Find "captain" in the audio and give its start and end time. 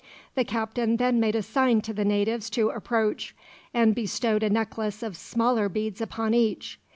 0.43-0.97